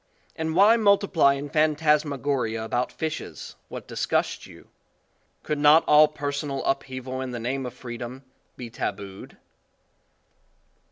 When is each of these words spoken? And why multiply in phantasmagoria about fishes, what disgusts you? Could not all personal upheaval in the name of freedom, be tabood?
And 0.35 0.55
why 0.55 0.77
multiply 0.77 1.35
in 1.35 1.47
phantasmagoria 1.47 2.65
about 2.65 2.91
fishes, 2.91 3.55
what 3.67 3.85
disgusts 3.87 4.47
you? 4.47 4.69
Could 5.43 5.59
not 5.59 5.83
all 5.85 6.07
personal 6.07 6.65
upheaval 6.65 7.21
in 7.21 7.29
the 7.29 7.39
name 7.39 7.67
of 7.67 7.75
freedom, 7.75 8.23
be 8.57 8.71
tabood? 8.71 9.37